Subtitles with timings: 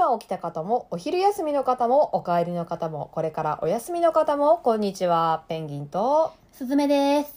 [0.00, 7.34] 今起きた方もお昼休みの方もお帰りの方もこれからお休みの方もこんにちはペンギンとすずめです。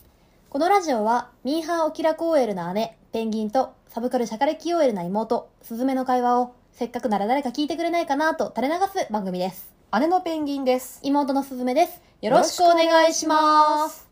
[0.50, 9.74] このラジオは、ミーハーお気楽 OL な姉、ペンギンと、サブカルシャカレキ OL な妹、すずめの会話を、せっかくなら誰か聞いてくれないかなと垂れ流す番組です。
[10.00, 12.02] 姉のペンギンです妹のすずめです。
[12.22, 14.08] よろしくお願いします。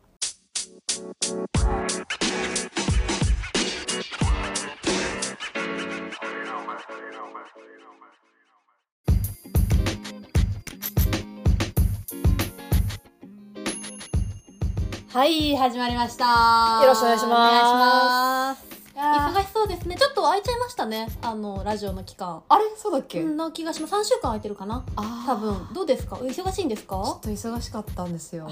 [15.14, 16.80] はい、始まりました。
[16.82, 19.96] よろしくお願いします忙しそうですね。
[19.98, 21.08] ちょっと空いちゃいましたね。
[21.22, 22.44] あの、ラジオの期間。
[22.48, 22.64] あれ？
[22.78, 23.96] そうだっけ、うんな気がします。
[23.96, 24.86] 3週間空いてるかな？
[25.26, 25.68] 多分。
[25.74, 26.16] どうですか？
[26.18, 28.50] 忙しいんですちょかっと忙しかったんですよ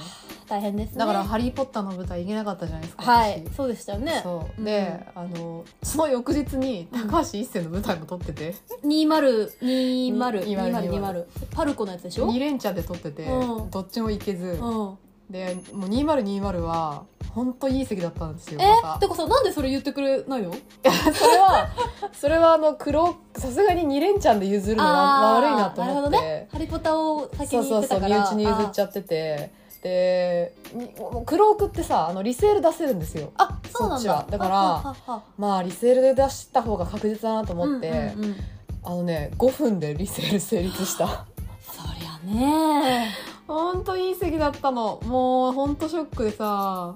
[0.50, 0.98] 大変ですね。
[0.98, 4.20] だから「ハリー・ポッター」の舞台行けなかったじゃないですかはい私、そうでしたよね。
[4.24, 11.26] そうで、あのその翌日に高橋一生の舞台も撮ってて、20、20、20、20 20。
[11.56, 14.98] パルコのやつでしょ？2連チャンで撮ってて、うんどっちも行けず、うん。
[15.30, 18.68] でもう2020は本当いい席だったんですよえ？
[18.82, 19.00] また。
[19.00, 20.52] てかさ、なんでそれ言ってくれないの？
[20.52, 21.70] それは
[22.14, 26.48] それはあの黒さすがに2連チャンで譲るのは悪いなと思って、なるほどね。
[26.52, 28.16] ハリポタを先にそうそうそう身。
[28.16, 29.52] 内に譲っちゃってて。
[29.82, 33.32] でにもう黒奥ってさあのリセール出せるんですよ。
[33.38, 34.14] あ、そうなんだ。
[34.16, 34.28] そっちは。
[34.30, 38.36] だからまあリセールで出した方が確実だなと思って、うんうんうん
[38.82, 41.26] あのね5分でリセール成立した。
[41.62, 43.14] そりゃね
[43.50, 45.00] ほんといい席だったの。
[45.06, 46.94] もうほんとショックでさ。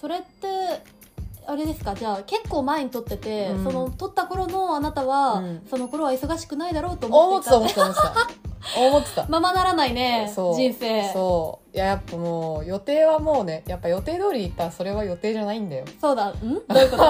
[0.00, 0.26] それって、
[1.46, 1.94] あれですか？
[1.94, 3.64] じゃあ結構前に撮ってて、うん。
[3.64, 5.66] その撮った頃のあなたは、うん。
[5.70, 7.56] その頃は忙しくないだろうと思っ思ってたた。
[7.58, 15.84] 思ってた思ってた思ってたままならないねそう人生そういややっぱもう予定はもうねやっぱ予定通り行ったらそれは予定じゃないんだよ。
[16.00, 16.08] だ。
[16.08, 16.14] ん？
[16.14, 17.04] どういうこと？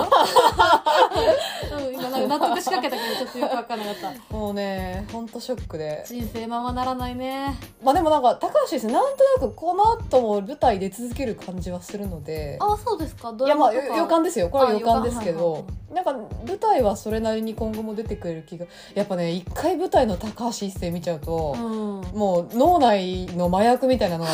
[1.77, 3.95] うん今なんか 納得しかけたけどちょっとよく分かんなかっ
[4.29, 4.35] た。
[4.35, 6.05] もうねほんとショックで。
[6.07, 7.57] 人生ままならないね。
[7.83, 12.59] まあでもなんか高橋ですなんとなくこの後も舞台出続ける感じはするので。
[12.61, 13.33] あそうですか。
[13.33, 14.49] ドいやまあ予感ですよ。
[14.49, 15.65] これは予感ですけど。
[15.93, 22.01] なんか舞台はそれなりに今後も出てくれる気がやっぱね一回舞台の高橋一生見ちゃうと、うん。
[22.19, 24.31] もう脳内の麻薬みたいなのが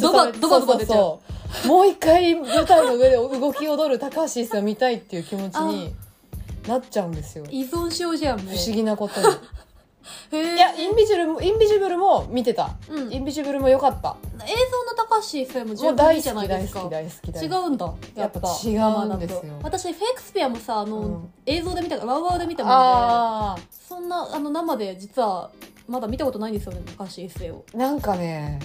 [0.00, 1.22] ドバドバドバ出ちゃうそう。
[1.22, 1.22] そ
[1.60, 1.68] うそう。
[1.68, 5.94] もう一回舞台の上で動き踊る高橋一生を見たいっていう気持ちに
[6.68, 7.44] なっちゃうんですよ。
[7.50, 9.26] 依存症じゃん不思議なことに。
[10.30, 13.12] へえいやインビジブルもインビジブルも見てた、うん。
[13.12, 14.16] インビジブルも良かった。
[14.44, 16.80] 映像の高橋一生も十分いいじゃないですか？
[16.82, 17.66] き大好き大違好き。
[17.66, 17.94] うんだ。
[18.14, 18.40] やっぱ。
[18.40, 19.42] 違うんですよ。
[19.44, 21.28] まあ私フェイクスピアもさあの、うん。
[21.46, 25.50] 映像で見たワウワウで見たもんであそんなあの生で実は
[25.88, 27.64] まだ見たことないんですよね高橋一生を。
[27.74, 28.60] あなんかね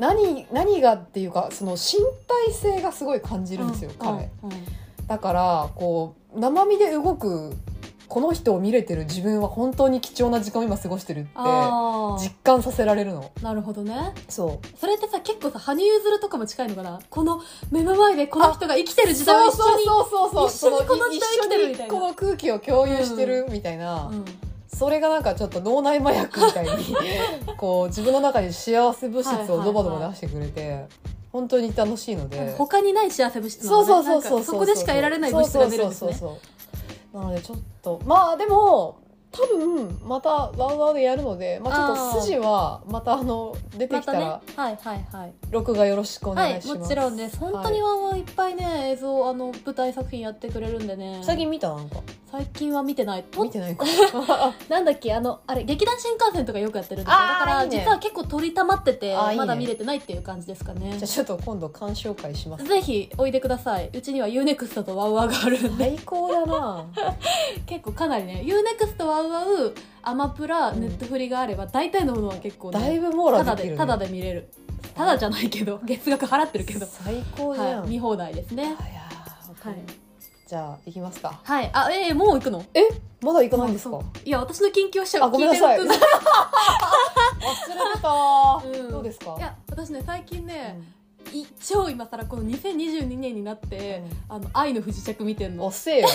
[0.00, 4.18] 何何がっていうかその身体性がすごい感じるんですよ、彼、うん。
[4.18, 4.26] うん。
[5.06, 7.52] だからこう生身で動く
[8.08, 13.30] この人を見れてる自分は本当に貴重な時間を今過ごしてるってあ実感させられるの。
[13.38, 14.14] あなるほどね。
[14.28, 14.66] そう。
[14.76, 16.98] それってさ結構さ羽生結弦とかも近いのかな？
[17.08, 17.40] この
[17.70, 21.94] 目の前でこの人が生きてる時代を一緒にそうそうそうそう一緒にこの時代生きてるみたいな。
[21.94, 24.24] この空気を共有してるみたいな、うん
[24.80, 26.96] それがなんかちょっと脳内麻薬みたいに
[27.58, 30.86] こう自分の中に幸せ物質をドバドバ出してくれて、
[31.30, 32.54] 本当に楽しいので。
[32.56, 36.14] 他にない幸せ物質なそうのねそうそうそうなんかそこでしか得られない物質が出るんですね。
[36.14, 36.38] そうそうそう
[37.12, 37.20] そう。
[37.20, 38.96] なのでちょっとまあでも
[39.32, 44.18] 多分またワウワウでやるので、まあ、ちょっと筋はまたあの出てきたら
[44.56, 45.32] はいはいはい。
[45.50, 47.38] 録画よろしくおはい願いします、もちろんです。
[47.38, 51.20] 本当にワンワンいっぱいね映像あの舞台作品やってくれるんでね。
[51.22, 51.68] 最近見た？
[51.74, 51.98] なんか？
[52.30, 53.24] 最近は見てない。
[53.24, 53.84] と見てないか。
[54.68, 57.18] なんだっけあのあれ劇団新幹線とかよくやってるんですよ。
[57.18, 57.78] だからいいね。
[57.78, 60.90] 実は結構取りたまっててまだ見れてないっていう感じですかね。
[60.96, 62.64] じゃあちょっと今度鑑賞会します。
[62.64, 63.90] ぜひおいでください。
[63.92, 65.84] うちには UNEXT とワウワウがあるんで。
[65.96, 66.84] 最高だな。
[67.66, 74.48] 結構かなりね UNEXT ワウワウアマプラうんネットフリがあれば大体のものは結構だいねぶ網羅できる、ね、ただでただで見れる。
[74.94, 76.86] ただじゃないけど 月額払ってるけど。
[76.86, 78.64] 最高じゃん、はい見放題ですね。
[78.64, 78.76] はい。
[80.46, 81.38] じゃあ行きますか。
[81.44, 81.70] はい。
[81.72, 82.64] あえー、もう行くの？
[82.74, 82.80] え？
[83.20, 84.00] まだ行かないんですか？
[84.24, 85.78] いや私の近況しちゃうあごめんなさい。
[85.80, 85.98] 忘れて
[88.02, 88.90] たわ、うん。
[88.90, 89.36] どうですか？
[89.38, 90.84] いや私ね最近うね、ん
[91.32, 95.66] い超今更この2022年になって、あの愛の不時着見てんの。
[95.66, 96.08] おせえよ。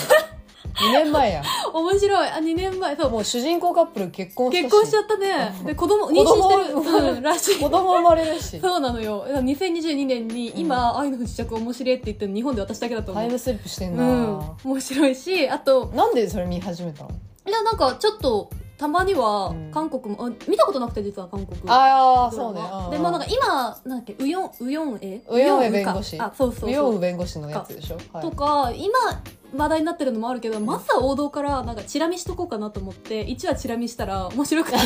[0.74, 1.42] 2年前や
[1.72, 2.28] 面白い。
[2.28, 2.96] あ2年前。
[2.96, 3.10] そう。
[3.10, 4.72] もう主人公カップル結婚したし。
[4.72, 5.54] 結婚しちゃったね。
[5.60, 5.66] うん。
[5.66, 7.60] で子供妊娠してる、うん、らしい。
[7.60, 8.60] 子供生まれるし。
[8.60, 9.26] そうなのよ。
[9.28, 13.24] 2022年に今、愛の不時着面白いって言ってるの日本で私だけだと思う。
[13.24, 14.56] タイムスリップしてんうな、ん。
[14.64, 17.10] 面白いしあとなんでそれ見始めたの？
[17.46, 19.70] いやなんかちょっとたまにはうん。
[19.72, 21.60] 韓国も、あ見たことなくて実は韓国。
[21.66, 22.60] ああそうね。
[22.90, 26.20] でもなんか今なんだっけウヨンウヨンエウヨンエ弁護士。
[26.20, 28.22] あそうそうウヨンウ弁護士のやつでしょ、はい。
[28.22, 28.92] とか今
[29.56, 34.82] 話題になってるのもあるけど、まずは王道からなんかチラ見しとこうかなと思って1話チラ見したら面白くても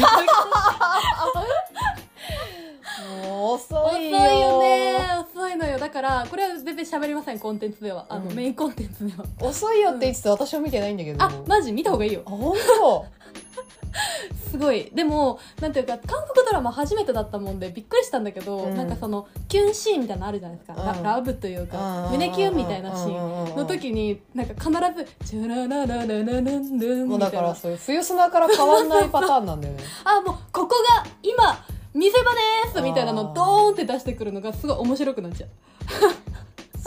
[3.53, 5.09] う遅遅いいよよね。
[5.33, 5.79] 遅いのよ。
[5.79, 8.07] だからこれは全然喋りませんコンテンツでは。
[8.09, 8.37] あの、うん。
[8.37, 9.25] メインコンテンツでは。
[9.41, 11.25] 遅いよって言ってて私は見てないんだけど。
[11.25, 11.73] あマジ？
[11.73, 12.23] 見た方がいいよ。
[12.27, 13.07] あ本当？
[14.51, 14.91] すごい。
[14.95, 18.77] でもなんていうか韓国ドラマ初めてだったもんでびっくりしたんだけど、うん。
[18.77, 21.03] なんかそのキュンシーンみたいなのあるじゃないですか、ラうん。
[21.03, 22.11] ラブというか、うん。
[22.13, 29.83] 胸キュンみたいなシーンの時になんか必ず「チャラララララランラン」もうだからそういう冬砂から変わんないパターンなんだよね。
[30.05, 32.39] あもうここが今見せ場で
[32.75, 35.51] すみたいなのドーンって出してくるのがすごい面白くなっちゃう。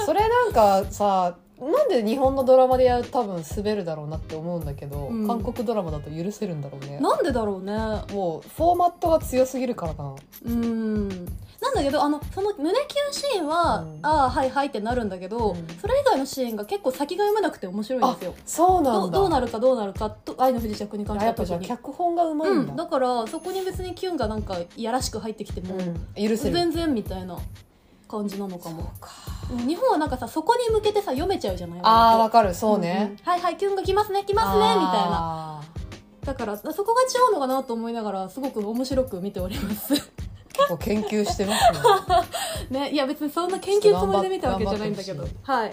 [0.05, 5.27] それなんかさなんで日本のドラマでやると多分滑るだろうなって思うんだけど、うん。
[5.27, 6.99] 韓国ドラマだと許せるんだろうね。
[6.99, 7.73] なんでだろうね。
[8.13, 10.09] もうフォーマットが強すぎるからかな。
[10.09, 11.09] うーん。
[11.61, 13.99] なんだけどあのその胸キュンシーンは、うん。
[14.01, 15.67] ああはいはいってなるんだけど、うん。
[15.79, 18.35] それ以外のシーンが結構先が読めなくて面白いんですよ。
[18.45, 19.17] そうなんだ。
[19.19, 21.23] どうなるかどうなるかと愛の不時着に関しては。
[21.23, 22.63] あやっぱじゃあ特に脚本がうまいうん。
[22.63, 25.93] ん、だ、だからそこに別にキュンがなんかいやらしく入ってきても、うん。
[26.29, 26.55] 許せる。
[26.55, 27.37] 全然みたいな
[28.09, 28.81] 感じなのかも。
[28.81, 28.87] うん
[29.49, 31.79] 日本はなんかさそこに向けてさ読めちゃうじゃない？
[31.83, 33.17] ああわかるそうね、んん。
[33.23, 35.09] はいはいキュンが来ますね来ますねみたいな。
[35.09, 35.61] な
[36.25, 39.93] だからそこが違うのかなと思いながらすごく面白く見ております。
[39.93, 41.71] 結構研究してます
[42.71, 42.79] ね。
[42.87, 45.25] ねいや別にそんな研究つもりで見たわけじゃないんだけど。
[45.43, 45.71] はい。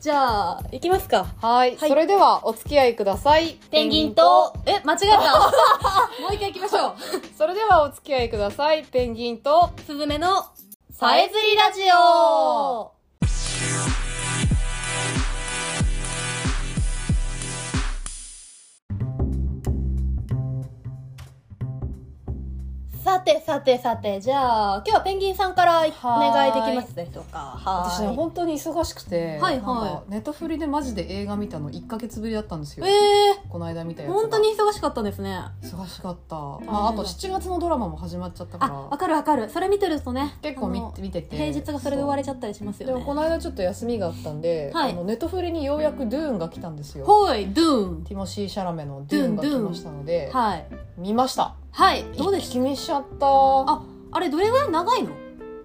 [0.00, 1.26] じゃあ行きますか。
[1.40, 1.88] はい、はい。
[1.88, 3.58] それではお付き合いください。
[3.70, 5.18] ペンギンとえ間違えた。
[6.22, 6.94] もう一回行きましょう。
[7.36, 8.82] それではお付き合いください。
[8.84, 10.44] ペンギンとスズメの
[10.90, 12.90] さえずりラジオ
[13.66, 14.05] Thank you.
[23.06, 24.20] さてさてさて。
[24.20, 27.56] じゃあ今日はペンギンさんからお願いできますでしょうか。
[27.64, 30.10] 私ねは本当に忙しくて、はいはい。
[30.10, 32.92] ネットフリでマジで映画見たの1か月ぶりだったんですよ、いえ
[33.48, 35.38] この間見たやつ本当に忙しかったですね。
[35.62, 39.50] 忙しかった、ま変あ、あだと7月のドラマも始まっちゃったかあわらかるわかる。
[39.50, 41.36] それ見てるとね結構見見てて。
[41.36, 42.94] 平日がそれで終われちゃったりしますよね。
[42.94, 44.90] でもこの間ちょっと休みがあったんで、はい。
[44.90, 47.04] あのネットフリにようやく「ドゥーン」が来たんですよ。
[47.06, 48.02] ほいドゥーン。
[48.02, 50.66] ティモシー・シャラメの「ドゥーン」が来ましたのではい。
[50.98, 52.04] 見ましたはい。
[52.16, 53.26] どうでし一気見しちゃった。
[53.28, 53.82] あ
[54.12, 54.70] あれどれぐらい？
[54.70, 55.10] 長いの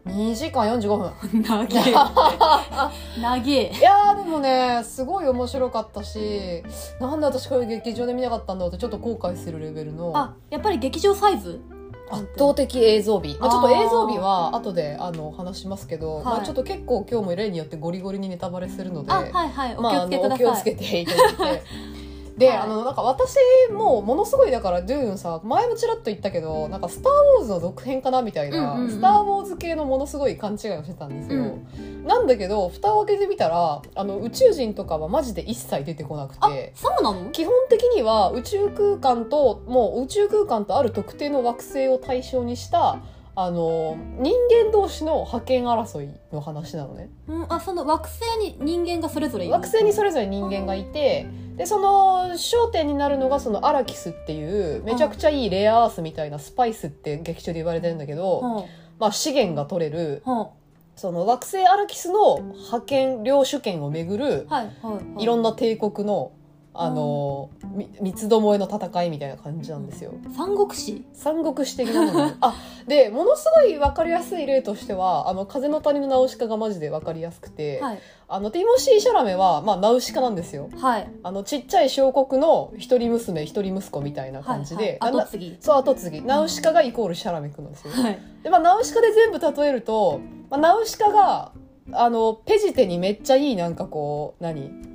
[0.08, 1.12] ？2時間45分。
[1.42, 1.68] 長え
[3.22, 6.64] 長えいやーでもねすごい面白かったし
[7.00, 10.12] なんで私これ劇場で見なかったんだろうってちょっと後悔するレベルの。
[10.14, 11.62] あやっぱり劇場サイズ？
[12.10, 16.26] 圧倒的映像美、まあ、ちょっと映像美は後であの話しますけど、はい。
[16.26, 19.76] まあ、ちょっと結構今日も例によってゴリゴリにネタバレするのであはいはい。
[19.78, 21.64] おまあ、お気をつけていただいて。
[22.42, 22.58] で、はい。
[22.58, 23.38] あのなんか私
[23.72, 28.90] もものすごいだからドゥーンさ前もちらっと言ったけどなんか「スター・ウォーズ」の続編かなみたいな、うんうんうん。
[28.90, 31.46] スター・ウォーズ系のものすごい勘違いをしてたんですよ、
[32.06, 37.30] なんだけど蓋を開けてみたらあの宇宙人とかはマジで一切出てこなくあてそうなの？
[37.32, 42.98] 基本的には宇宙空間ともう宇宙空間とある特定の惑星を対象にした
[43.34, 44.34] あの人
[44.66, 47.10] 間同士の覇権争いの話なのね。
[47.28, 51.28] うん、あその惑星に人間がそれぞれいる惑星にそれぞれ人間がいて
[51.58, 58.66] でその焦点になるのがそのアラキスっていうめちゃくちゃいいレアアースみたいなスパイスって劇中で言われてるんだけど、は
[59.00, 60.24] まあ、資源が取れる
[60.96, 65.24] その惑星アラキスの覇権領主権をめぐるあはいはいはい。
[65.24, 66.32] いろんな帝国の
[66.74, 70.14] あの、み三つどもえの戦いみたいな感じなんですよ。
[70.36, 71.06] 三国志？
[71.14, 72.26] 三国志的なもの。
[72.28, 72.56] ね あ
[72.88, 78.00] でものすごい分かりやすい例としてはあの風の谷のナウシカがマジで分かりやすくて、はい。
[78.30, 80.70] あのティモシー・シャラメは、まあ、ナウシカなんですよ。
[80.80, 81.12] はい。
[81.24, 85.58] あのちっちゃい小国の一人娘一人息子みたいな感じで、はいはい、な後継ぎ。
[85.60, 86.22] そう後継ぎ。
[86.22, 88.20] ナウシカがイコールシャラメ君なんですよ、はい。
[88.44, 91.52] で、まあ、ナウシカで全部例えると、まあ、ナウシカが
[91.92, 94.91] あのペジテにめっちゃいいなんかこう何？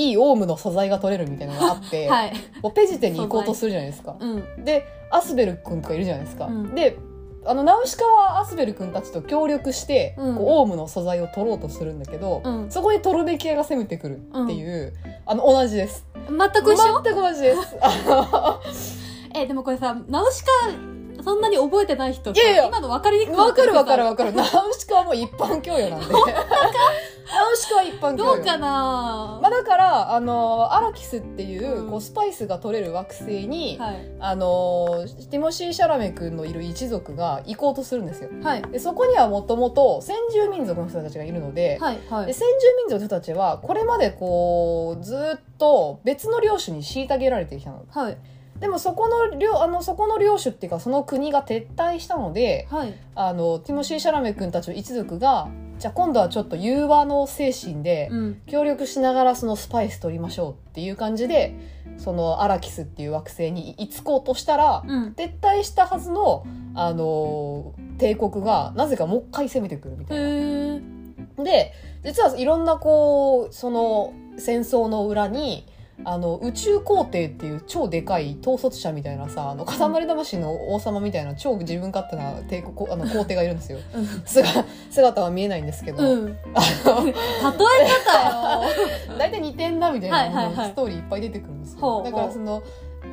[0.00, 2.32] いいオウムの素材が取れるみたいなのがあって、 はい。
[2.62, 4.16] もうペジテに行こうとするじゃないですか。
[4.18, 4.64] うん。
[4.64, 6.74] でアスベル君とかいるじゃないですか、うん。
[6.74, 6.96] で
[7.44, 10.36] あのナウシカはアスベル君たちと協力して、うん。
[10.36, 12.70] こうオウムの素材を取ろうとするんだけど、うん。
[12.70, 14.94] そこにトルメキアが攻めてくるっていう、
[15.26, 16.06] あの同じです。
[16.28, 17.02] 全く一緒？
[17.02, 17.76] 全く同じです。
[17.80, 18.60] あ
[19.34, 20.50] えでもこれさナウシカ
[21.22, 22.66] そんなに覚えてない人さいやいや。
[22.66, 24.32] 今の分かりにくのわかるわかるわわかる。
[24.32, 24.46] ナウ
[24.78, 26.06] シカはもう一般教養なんで。
[26.12, 26.24] ナウ
[27.70, 29.38] シカは一般教養どうかな？
[29.40, 31.90] まあ、だからあのアラキスっていう,、うん。
[31.90, 34.10] こうスパイスが取れる惑星に、はい。
[34.18, 38.30] あのティモシー・シャラメ君のいる一族が行こうとするんですよ。
[38.42, 38.62] はい。
[38.62, 42.26] でそこにはもともと先住民族の人たちがいるので,、はいはい。
[42.26, 47.84] で先住民族の人たちはこれまでこうずっと別の領主に虐げられてきたの。
[47.88, 48.18] はい。
[48.58, 52.94] でもそこの領あのそこの領主っていうかその国が撤退したのではい。
[53.14, 55.48] あのティモシー・シャラメ君たちの一族が
[55.80, 58.42] じゃあ今度はちょっと融和の精神でうん。
[58.46, 61.54] 協力しながらそのスパイス取りましょうっていう感じで
[61.96, 65.14] そのアラキスっていう惑星に居つこうとしたら、うん。
[65.16, 71.44] 撤退したはずの、あの帝国がなぜかもう一回攻めてくるみたいな。
[71.44, 71.72] で
[72.04, 75.66] 実はいろんなこうその戦争の裏に
[76.04, 83.78] あの宇宙皇帝っていう超でかい統率者みたいなさあの塊魂の王様みたいな超自分勝手な帝国あの皇帝がいるんですよ。
[84.24, 86.26] 姿姿は見えないんですけど、うん。
[86.26, 86.36] 例え
[86.82, 88.62] 方よ。
[89.18, 90.68] 大体似てんなみたいな、はいはいはい。
[90.70, 92.02] ストーリーいっぱい出てくるんですよ。
[92.04, 92.62] だからその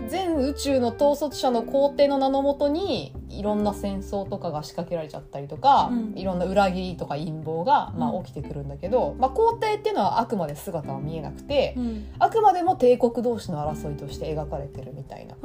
[0.08, 6.18] 全宇宙の統率者の皇帝の名のもとにいろんな戦争とかが仕掛けられちゃったりとか、うん。
[6.18, 8.20] いろんな裏切りとか陰謀が、まうん。
[8.20, 12.08] あ、起きてくるんだけど、まあ、皇帝っていうのはあくまで姿は見えなくて、うん。
[12.18, 15.36] あくまでも帝国同士の争いとして描かれてるみたいな。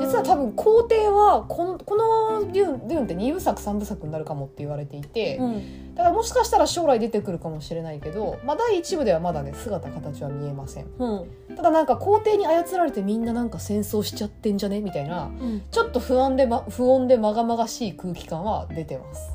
[0.00, 5.94] 実実は多分皇帝はこのこのデューンデューンって2部作3部作になるかもって言われていて、うん。
[5.94, 10.86] だからもしかしたら将来出てくるかもしれないけど、まあ、第1部ではまだね姿形は見えません。
[10.98, 11.56] うん。
[11.56, 14.82] ただなんか皇帝に操られてみんななんか戦争しちゃってんじゃね？
[14.82, 15.62] みたいなうん。
[15.70, 19.32] ちょっと不安で、ま、不穏でまがまがしい空気感は出てます。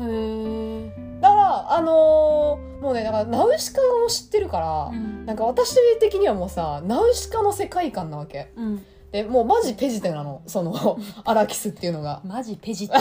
[1.19, 4.91] だからあのーもうねだからナウシカを知ってるから、
[5.25, 8.51] なんか私的にはもうさナウシカの世界観なわけ。
[8.55, 8.85] うん。
[9.11, 10.41] でもうマジペジテなの。
[10.45, 12.21] そのアラキスっていうのが。
[12.23, 12.95] マジペジって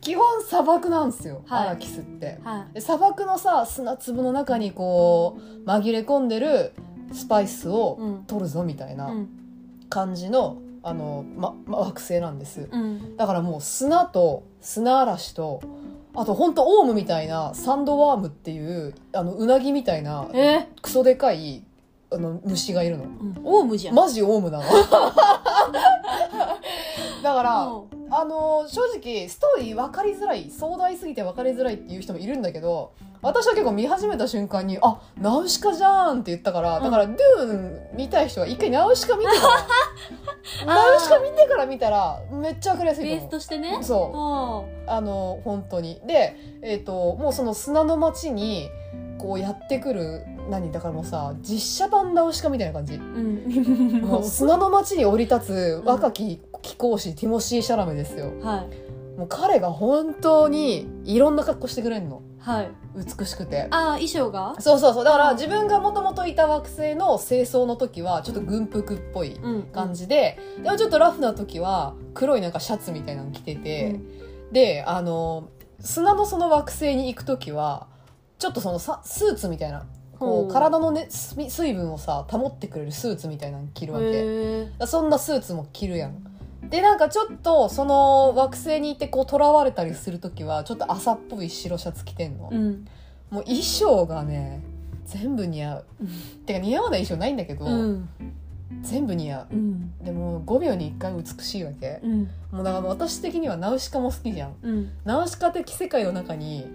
[0.00, 1.66] 基本砂漠なんですよ、はい。
[1.68, 2.38] アラキスって。
[2.42, 2.74] はい。
[2.74, 6.72] で砂漠のさ砂粒の中にこう紛れ込んでる
[7.12, 8.24] スパイスをうん。
[8.24, 9.28] 取るぞみたいなうん。
[9.88, 10.58] 感じの
[10.88, 12.68] あの、まま、惑星なんです。
[12.70, 13.16] うん。
[13.16, 15.60] だからもう砂と砂嵐と
[16.14, 20.66] あとほんとオウムみたいなサンドワームっていうあのうなぎみたいなえ？
[20.82, 21.62] クソでかい
[22.10, 23.04] あの虫がいるの。
[23.04, 23.36] うん。
[23.44, 23.94] オウムじゃん。
[23.94, 24.64] マジオウムなの。
[27.22, 37.52] だからうんあの正直ストーリー分かりづらい壮大すぎて分かりづらいっていう人もいるんだけど私は結構見始めた瞬間に「あナウシカじゃん」って言ったからだからドゥー
[37.92, 43.78] ン見たい人は一回ナウシカ見てから ナウシカ見てから見たらめっちゃ分かりやすいベースと思としてね。
[43.80, 44.88] うそう。
[44.88, 46.00] ああの本当に。
[46.06, 48.68] でえっ、ともうその砂の街に
[49.18, 50.70] こうやってくる何？
[50.72, 52.94] だからもうさ実写版ナウシカみたいな感じ。
[52.94, 54.00] あうん。
[54.02, 58.32] もう 砂の街に降り立つ若き貴公子ティモシー・シャラメですよ。
[58.40, 58.66] は
[59.16, 59.18] い。
[59.18, 62.22] もう彼が本当にいろんな格好してくれるの。
[62.38, 62.70] はい。
[63.18, 63.66] 美しくて。
[63.70, 64.54] ああ衣装が？
[64.60, 65.04] そうそうそう。
[65.04, 65.36] だからうん。
[65.36, 74.00] 自分がもともといた惑星の清掃の時はちょっと軍服っぽいうん感じで、でもちょっとラフな時は黒いなんかシャツみたいなの着てて、
[74.52, 75.48] であの
[75.80, 77.88] 砂のその惑星に行く時は
[78.38, 79.86] ちょっとそのさスーツみたいな
[80.18, 80.46] こほう。
[80.46, 86.24] う体の、ね、水水分をさ保ってくれるスーツみたいなの着るわけ、そんなスーツも着るやん。
[86.68, 92.86] でなんかちょっとその惑星にいてこう囚われたりする時はちょっと朝っぽい白シャツ着てんの、うん。
[93.30, 94.62] もう衣装がね
[95.06, 95.84] 全部似合う。
[96.00, 96.08] うん
[96.44, 98.08] てか似合わない衣装ないんだけど、うん。
[98.82, 99.46] 全部似合う。
[99.50, 99.98] うん。
[100.04, 102.00] でも5秒に1回美しいわけ。
[102.02, 102.30] うん。
[102.50, 104.90] もうだから私的にはナウシカも好きじゃん。
[105.04, 106.66] ナウシカ的世界の中に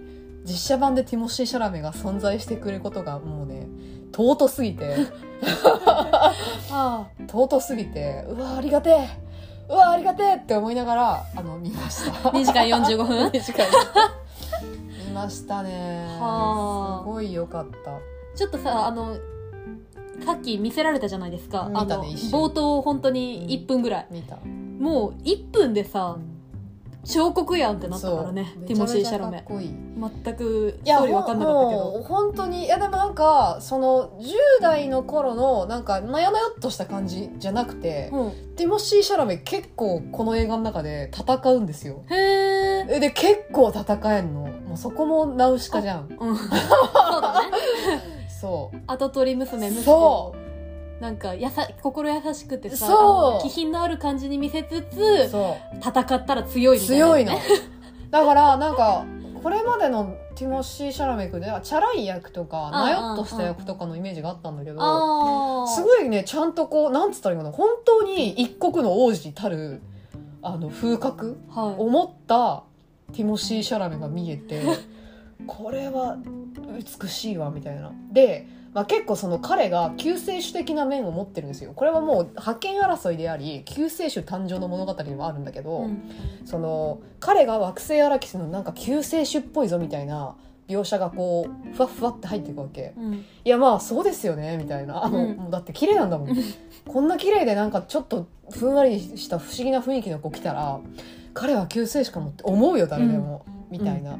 [0.44, 3.66] 実写版でティモシー・シャラメが存在してくれることがもうね
[4.12, 4.96] 尊すぎて。
[6.70, 9.08] あ尊すぎてうわありがてえ。
[9.68, 10.36] うわありがてえ。
[10.36, 12.28] って思いながらあの見ました。
[12.28, 13.66] あ2時間45分 短い
[15.06, 16.06] 見ましたね。
[16.20, 17.04] はあ。
[17.04, 17.98] すごい良かった。
[18.36, 19.16] ちょっとさあの
[20.24, 26.16] さっき見せられたじゃないですか、見あのたね冒頭本当に1分ぐらい、見た、もう1分でさ
[27.04, 29.44] 彫刻やんってなったからねティモシー・シャラメ。
[29.48, 31.84] 全くスいやトーリー分かんなかったけど。
[31.84, 38.32] もう本当にいやでもなんかその10代の頃のなんかなよなよっとした感じじゃなくて、うん。
[38.56, 42.04] ティモシー・シャラメ結構この映画の中で戦うんですよ。
[42.10, 44.40] へえ、えで結構戦えんの。
[44.40, 46.08] もうそこもナウシカじゃん。
[46.18, 46.50] うん、そう
[47.20, 47.50] だね。
[48.40, 48.76] そう。
[48.86, 49.82] 跡取り娘息子。
[49.82, 50.34] そ
[51.04, 52.88] なんかやさ心優しくてさ
[53.42, 57.04] 気品のある感じに見せつつそ戦ったら強ういみたいな。
[57.04, 57.32] 強いの。
[58.10, 59.04] だからなんか
[59.42, 69.82] これまでのティモシー・シャラメ君ではチャラい役とかなよっとした役とかのイメージがあったんだけどすごいねちゃんとこうなんつったらいいかな本当に一国の王子たる
[70.40, 71.82] あの風格はい。
[71.82, 72.62] 思った
[73.12, 74.62] ティモシー・シャラメが見えて
[75.46, 76.16] これは
[77.02, 77.92] 美しいわみたいな。
[78.10, 81.72] で、まあ、結構その彼が救世主的な面を持ってるんですよ。
[81.74, 86.02] これはもう覇権争いであり救世主誕生の物語でもあるんだけど、うん。
[86.44, 90.34] その彼が惑星アラキスのなんか救世主っぽいぞみたいな
[90.66, 92.94] 描写がこうふわっふわって入っていくわけ。
[92.96, 93.14] うん。
[93.14, 95.04] いやまあそうですよねみたいな。
[95.04, 95.36] あの、うん。
[95.36, 96.28] もうだって綺麗なんだもん。
[96.88, 100.80] こんな綺麗でなんかちょっとふんわりした不思議な雰囲気の子来たら
[101.32, 104.18] 彼は救世主かもって思うよ誰でも、みたいな、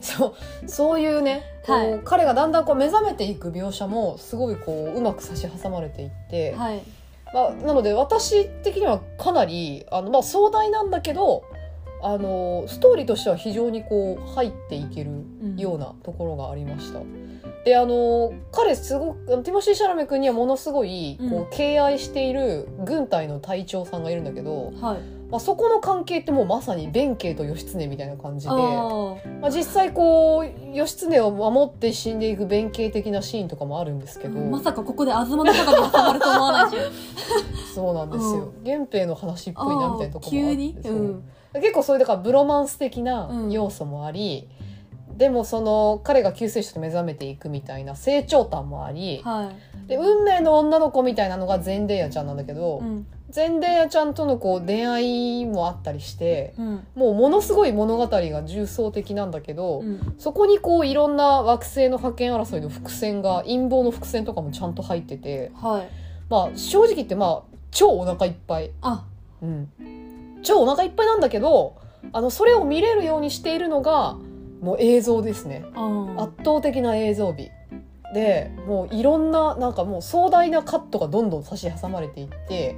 [0.00, 2.00] そうそういうねはい。
[2.04, 6.82] 彼がだんだんこう目覚めていく描写もすごいこううまく差し挟まれていって、はい。
[7.34, 11.44] まあ、なので私的にはかなりあの、まあ、壮大なんだけど
[12.02, 15.10] あのストーリーとしては非常にこう入っていける
[15.56, 17.00] ようなところがありました。
[17.64, 21.42] であの彼すごくティモシー・シャラメ君にはものすごいこうん。
[21.42, 24.74] う敬愛している軍隊の隊長さんがいるんだけど、はい。
[24.80, 24.96] ま
[25.36, 28.56] あ、そこの関係ってもうまさに弁慶と義経みたいな感じであ
[29.40, 36.70] まあ、実際こう義経を守って死んでいく弁慶的なシーンとかもあるんですけど、ーまさかここで東の中に挟まると思わない。
[36.70, 36.92] じゃん
[37.74, 38.52] そうなんですよ。
[38.62, 40.78] 源平の話っぽいなみたいなところもあって急に？
[40.82, 40.92] そう。
[40.94, 41.24] うん。
[41.54, 44.48] 結構それだからブロマンス的な要素もあり、
[45.16, 49.52] でもその彼が救世主と目覚めていくみたいな成長感もあり、は
[49.86, 49.88] い。
[49.88, 56.86] で運命の女の子みたいなのがゼンデイヤちゃんなんだけど、うんゼンデイヤちゃんとのこう恋愛もあったりしてうん。
[56.94, 60.14] もうものすごい物語が重層的なんだけど、うん。
[60.18, 65.88] そこにこういろんな惑星の覇権争いの伏線が陰謀の伏線とかもちゃんと入っててはい。
[66.30, 68.70] まあ正直言ってまあ超お腹いっぱい。
[68.80, 69.04] あ。
[69.40, 69.70] うん、
[70.42, 71.76] 超お腹いっぱいなんだけど
[72.12, 74.16] あのそれを見れるようにしているのが
[74.60, 75.64] もう映像ですね。
[75.74, 77.50] あ圧倒的な映像美。
[78.14, 82.76] でもういろんななんかもう壮大なカットがどんどん差し挟まれていって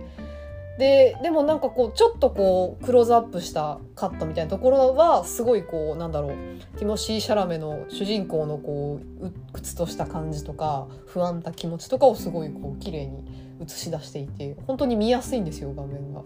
[0.81, 6.31] ででもなんかこうちょっとこうクローズアップしたカットみたいなところはすごいこうなんだろう
[6.79, 16.23] ティモシー・シャラメの主人公のこうう鬱とした感じとか不安な気持ちとかをすごいこう綺麗に映し出していて本当に見やすいんですよ画面が。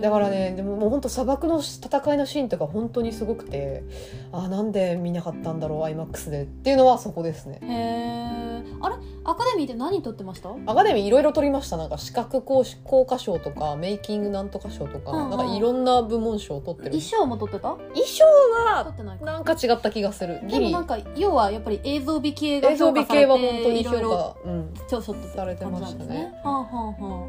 [0.00, 3.84] だからねでももう本当砂漠の戦いのシーンとか本当にすごくて
[4.32, 7.60] あーなんで見なかったんだろう IMAX でっていうのはそこですね。
[7.62, 8.96] へえあれ？
[9.24, 10.50] アカデミーで何撮ってました？
[10.66, 11.76] アカデミーいろいろ撮りました。
[11.76, 15.30] なんか視覚効効果賞とかメイキングなんとか賞とか、うんうん。
[15.30, 16.90] なんかいろんな部門賞を取ってる。
[16.90, 17.70] 衣装も撮ってた？
[17.70, 19.24] 衣装撮はってないか。
[19.24, 20.40] なんか違った気がする。
[20.48, 27.28] でもなんか要はやっぱり映像美系が映像美系は本当に評価、うん、ちょっと撮ってされてましたねはあはあは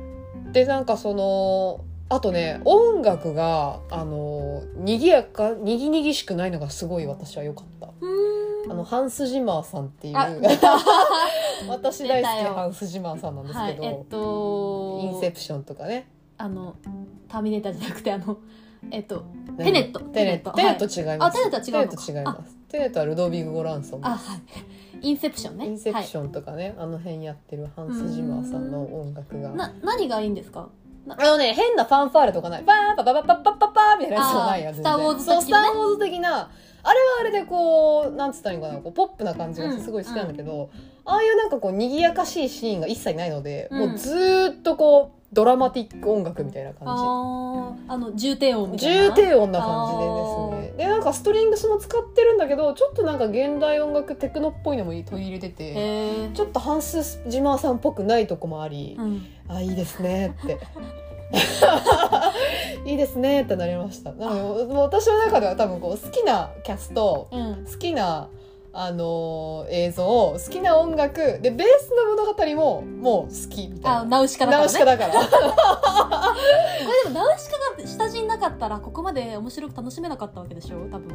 [0.52, 7.90] でなんかそのあとね音楽があのにぎやかにぎにぎしくないのがすごい私は良かった。
[8.70, 10.16] あのハンス・ジマーさんっていう。
[11.70, 16.08] 私大好きハンス・ジマーさんなんですけど、はいえっとインセプションとかね。
[16.38, 16.76] あの
[17.28, 18.38] ターミネーターじゃなくてあの
[18.92, 19.24] えっと
[19.58, 20.00] テネット。
[20.00, 20.52] テネット。
[20.52, 22.04] テテネット違います、あテネットは違うのか。
[22.06, 22.58] テネット違います。
[22.70, 24.42] テネットはルドビグ・ゴランソンあはい
[25.02, 25.66] インセプションね。
[25.68, 29.50] インセプショョンとかね、あの辺やってるハンス・ジマーさんの音楽が。
[29.50, 30.70] な何がいいんですか？
[31.08, 32.64] あのね変なファンファーレとかない。
[32.64, 36.50] パーパパパパパパパーみたいなやつはないやあー全然スターウォーズ的なねそうスター・ウォーズ的な
[36.82, 40.70] あれはあれでこうなんつったらいいのかなこうポップな感じがすごい好きなんだけど、
[41.06, 47.04] ああいうなんかこう賑やかしいシーンが一切ないので、うんもうずーっとこうドラマティック音楽みたいな感じ。
[47.88, 49.88] あの重低音重低音な感
[50.56, 50.86] じでですね。
[50.86, 55.50] でなんかストリングスも使ってるんだけどちょっとなんか現代音楽テクノっぽいのも取り入れて。
[55.50, 59.26] てちょっとハンス・ジマーさんっぽくないとこもあり、うん。
[59.48, 60.60] あいいですねって。
[62.86, 64.12] いいですねってなりました。
[64.14, 67.66] なので私の中では多分こう好きなキャストうん。
[67.66, 68.30] 好きな
[68.72, 74.00] あのー映像好きな音楽でベースの物語ももう好きみたいな。
[74.02, 74.68] あナウシカだからね。
[74.68, 75.14] ナウシカだから。
[75.20, 80.78] これでもナウシカが下地になかったらここまで面白く楽しめなかったわけでしょ？
[80.92, 81.08] 多分。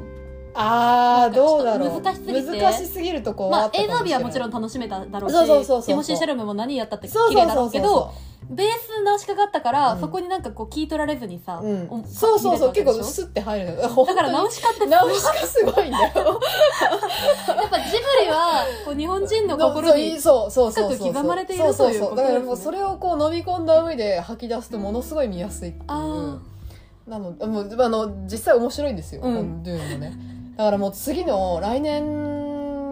[0.56, 2.00] あーどうだろう。
[2.02, 2.60] 難しすぎて。
[2.62, 8.10] 難しすぎるとこはまあ映像美はもちろん楽しめただろうしそうそうそうそうティモシー・シャルメも何やったって綺そうそう麗だろそううそうけど
[8.50, 10.00] ベースナウシカがあったから、うん。
[10.00, 11.86] そこになんかこう聞い取られずにさ、うん。
[11.90, 13.76] おそうそうそう結構スッて入るの。
[13.76, 16.04] だだからナウシカってナウシカすごいんだよ。
[16.14, 22.00] やっぱジブリはこう日本人の心にそうそうそうそう深く刻まれているそうそうという。
[22.00, 25.84] ことそうだからもうそれをこう飲み込んだ上で吐き出すとものすごい見やすいっていう。
[25.88, 26.38] あ
[27.06, 29.62] なのもうあの実際面白いんですよ、うん。
[29.62, 30.12] ドゥーンもね。
[30.56, 32.33] だからもう次の来年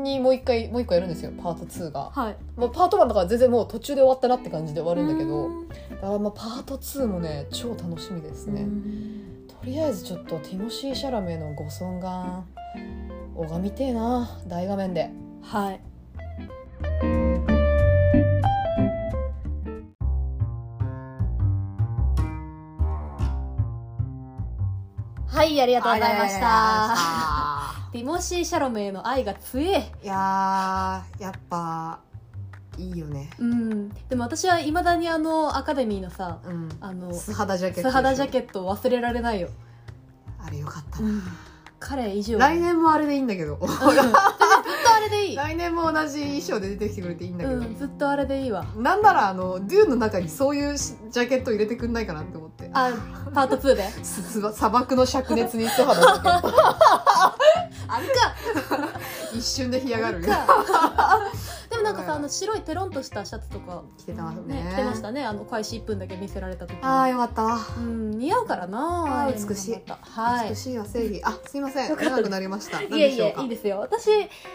[0.02, 2.12] にもう一回もう一個やるんですよパート2が。
[2.14, 2.36] あはい。
[2.56, 5.68] もうパート1だから全然もう途中で終わったなって感じで終わるんだけどうん。
[5.68, 9.46] だからまあパート2もね超楽しみですね、うん。
[9.48, 12.44] とりあえずちょっとティモシー・シャラメのご尊顔
[13.34, 15.10] 拝みてえな大画面で。
[15.42, 15.80] はい。
[25.34, 27.41] はいありがとうございました
[27.92, 32.00] ティモシー・シャロメへの愛が強えいやーやっぱ
[32.78, 33.28] いいよね。
[33.38, 33.90] うん。
[34.08, 36.70] でも私はいまだにあのアカデミーのさうん。
[36.80, 39.50] あの素肌ジャケット素肌ジャケットを忘れられないよ、
[40.38, 41.22] あれよかったな、うん、
[41.78, 43.56] 彼以上来年もあれでいいんだけど。
[43.56, 43.68] う ん
[45.02, 48.64] れでいい、来年も同じ衣装で出てきてくれていいんだけど、うん、ずっとあれでいいわ。
[48.76, 52.70] なんならあのデューンの中にそういうジャケット入れてくんないかなって思って。
[52.72, 52.90] あ
[53.34, 53.90] パート2で？
[54.04, 56.48] すす砂漠の灼熱に素肌のジャケット
[57.88, 59.00] あるか。
[59.34, 60.22] 一瞬で干上がる。
[60.22, 60.28] で
[61.82, 64.54] もなんかさあの白いテロンとしたシャツとか着てたね。
[64.54, 65.24] ね着てましたね。
[65.24, 66.82] あの開始1分だけ見せられた時に。
[66.82, 67.58] ああよかったわ。
[67.78, 69.26] うん似合うからな。
[69.26, 69.82] あー美しい。
[69.88, 70.50] はい。
[70.50, 71.20] 美しいわ正義。
[71.24, 71.90] あすいません。
[71.90, 72.10] よかった。
[72.10, 72.80] 長くなりました。
[72.82, 73.80] いえいえいいでですよ。
[73.80, 74.10] 私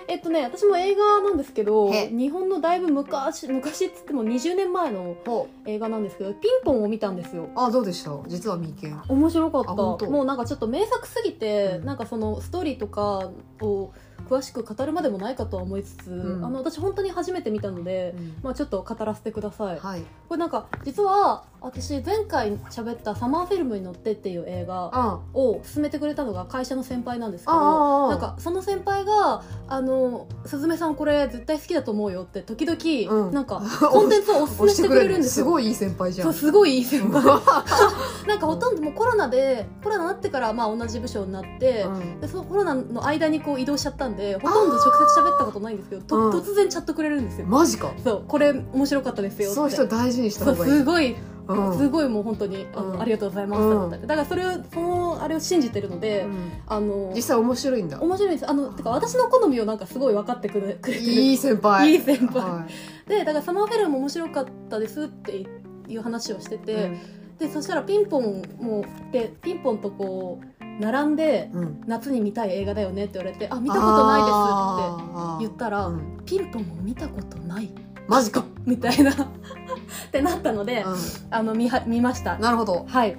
[0.08, 2.08] えっとね私も映画なんですけどへ。
[2.10, 7.50] 日本のだいぶ昔昔っつっても20年前のほ映画なんですけどピンポンを見たんですよ。
[7.56, 8.12] あどうでした？
[8.28, 9.72] 実は未見面白かった。
[9.72, 10.10] あ本当？
[10.12, 11.86] もうなんかちょっと名作すぎて、うん。
[11.86, 13.92] なんかそのストーリーとかを
[14.30, 16.46] 詳しく語るまでもないかとは思いつつ、うん。
[16.46, 18.36] あの私本当に初めて見たので、うん。
[18.44, 20.02] まあ、ちょっと語らせてください、はい。
[20.28, 33.34] これなんか実は私前回喋った「サマーフィルムに乗って」っていう映画あを勧めてくれたのが会社の先輩なんですけどなんかその先輩が「あのすずめさんこれ絶対好きだと思うよ」って時々、うん。
[33.34, 37.24] なんかコンテンツをおすすめしてくれるんですすよごいいい先輩じゃそうんすごいいい先輩。
[38.28, 42.20] なんかほとんどもうコロナでコロナになってからまあ同じ部署になって、うん。
[42.20, 46.32] でそのコロナの間にこう移動しちゃったんでほとんど直接喋ったことないんですけどと、うん。
[46.32, 47.92] 突然チャットくれるんですよ、マジか。
[48.04, 48.24] そう。
[48.28, 49.56] これ面白かったですよって。
[49.56, 50.72] そういう人大事にした方がいい。
[50.72, 51.16] すごい、
[51.48, 51.78] うん。
[51.78, 53.02] すごいもう本当にあの、うん。
[53.02, 54.08] ありがとうございますうんって。
[54.08, 56.52] だからそれをそのあれを信じてるので、うん。
[56.68, 58.02] あの実際面白いんだ。
[58.02, 58.50] 面白いです。
[58.50, 61.00] あのてか私の好みをなんかすごい分かってくれてる。
[61.00, 61.92] いい先輩。
[61.92, 62.44] いい先輩。
[62.44, 62.66] は
[63.06, 63.10] い。
[63.10, 65.46] でだからサマーフェルも面白かったですって
[65.88, 67.00] いう話をしてて、うん。
[67.38, 71.84] でそしたらピンポンもでピンポンとこう並んでうん。
[71.88, 76.22] 夏に見たい映画だよねって言われてあ見たことないですって言ったら、うん。
[76.26, 77.70] ピンポンも見たことない。
[78.08, 78.44] マジか。
[78.66, 79.12] みたいな。
[80.08, 80.86] ってなったので、う
[81.32, 82.38] あの見は見ました。
[82.38, 82.86] んなるほど。
[82.88, 83.18] はい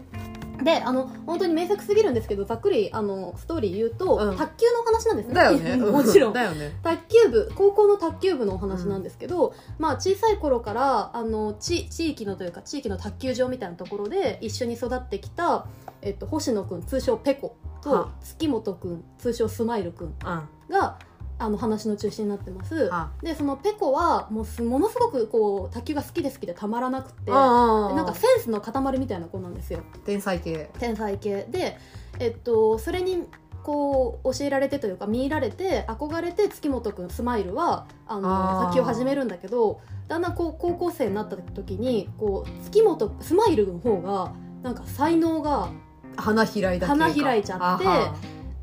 [0.63, 4.37] であの本当に名作すぎるんですけどざっくりあのストーリー言うと、うん。
[4.37, 5.35] 卓球の話なんですね。
[5.35, 5.77] だよね。
[5.79, 6.33] もちろん。
[6.33, 6.77] だよね。
[6.83, 15.67] 卓球部高校の卓球部のお話なんですけど、まあ小さい頃からあの地地域のというか地域の卓球場みたいなところで一緒に育ってきた、
[16.03, 18.09] えっと、星野くん通称ペコとは。
[18.21, 20.15] 月本くん通称スマイルくんうん。
[20.71, 20.99] が
[21.39, 22.89] あの話の中心になってます。
[22.93, 23.11] あ。
[23.23, 29.81] でそのペコはもうすものすごくこう卓球が好きで好きでたまらなくてなんかセンスの塊みたいな子なんですよ。
[30.05, 30.71] 天才系。
[30.79, 31.47] 天才系。
[31.51, 31.79] で、
[32.19, 33.27] えっと、それに
[33.63, 45.71] こう教えられてというか見入られて憧れて月本くんスマイルはあの卓球を始めるんだけどだんだんこう高校生になった時にこう月本スマイルの方がなんか才能が
[46.17, 47.85] 花開い花開いちゃって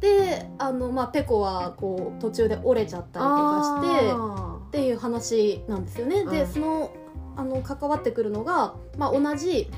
[0.05, 6.25] であの、まあ、ペコはこう途中で折れちゃったりとかしてあっていう話なんですよね。
[6.25, 6.47] でうん。
[6.47, 6.91] その
[7.37, 9.69] あの関わってくるのが、まあ、同じ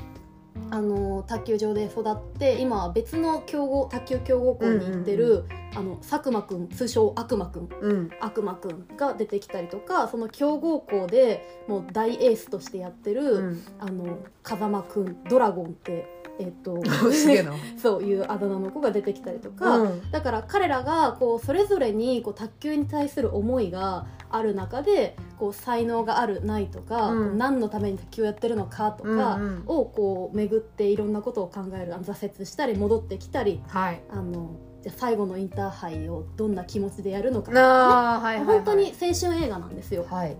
[0.70, 8.10] あの卓球場で育って今は別の強豪卓球強豪校に行ってる、あの佐久間くん通称悪魔くんーうん。
[8.20, 13.62] 悪魔くんが出てきたりとかその強豪校でもう大エースとしてやってる、うん。
[13.78, 16.82] あの風間くんドラゴンってえっと
[17.76, 20.10] そういうあだ名の子が出てきたりとか、うん。
[20.10, 27.38] だから彼らがこうそれぞれにこう卓球に対する思いがある中でこう才能があるないとか、うん。
[27.38, 34.00] 何のために卓球をやってるのかとかをこう巡っていろんなことを考える挫折したり戻ってきたりはい。
[34.10, 34.50] あの
[34.82, 38.56] じゃあ最後のインターハイをどんな気持ちでやるのか、あーはいはいはい。
[38.58, 40.06] 本当に青春映画なんですよ。
[40.08, 40.36] はい。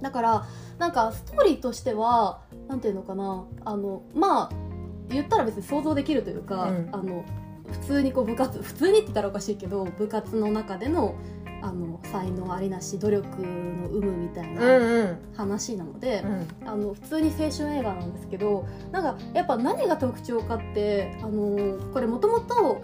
[0.00, 0.44] だから
[0.78, 3.44] なんかストーリーとしてはなんていうのかな。
[3.64, 4.71] あのまあ
[5.08, 6.88] 言ったら別に想像できるというか、うん。
[6.92, 7.24] あの
[7.70, 11.14] 普通にこう部活普通にって言ったらおかしいけど部活の中での
[11.62, 15.18] あの才能ありなし努力の有無みたいうんなうん。
[15.36, 16.22] 話なので、
[16.62, 16.68] うん。
[16.68, 22.82] あの普通に青春映画なんですけどなんかやっぱ何が特徴かってあのこれもともと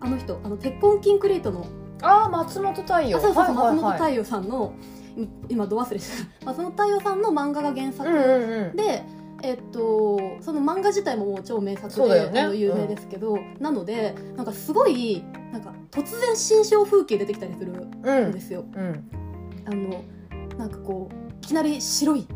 [0.00, 1.66] あの人あの鉄痕キンクリートの
[2.02, 3.18] ああ松本太陽。
[3.18, 4.74] あそうそう松本太陽さんの
[5.16, 6.46] い今ど忘れした。
[6.46, 8.08] 松本太陽さんの漫画が原作
[8.74, 9.04] で、
[9.42, 12.56] えっと、その漫画自体ももう超名作で、ね。
[12.56, 18.64] 有名ですけど、なのでなんかすごいなんか突然新象風景出てきたりするうんんですよ。
[18.74, 19.10] うん。
[19.66, 20.04] あの
[20.58, 22.26] なんかこういきなり白い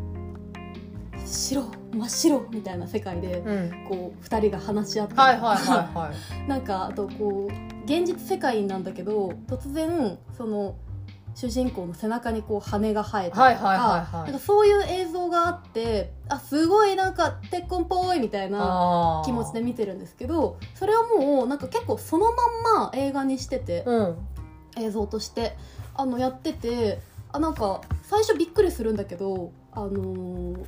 [1.25, 1.63] 白
[1.93, 3.85] 真っ白みたいな世界で、うん。
[3.87, 6.15] こう2人が話し合ったりとか、はいはいはいはい。
[6.49, 10.75] なんかあとこう現実世界なんだけど突然その
[11.35, 24.17] 主人公の背中にこう羽が生えたりとか,、そういう映像があってあすごいなんか鉄痕っぽいみたいな気持ちで見てるんですけどそれはもうなんか結構そのまんま映画にしてて、うん。
[24.77, 25.55] 映像として
[25.93, 26.99] あのやってて
[27.31, 30.65] あなんか最初びっくりするんだけどあのー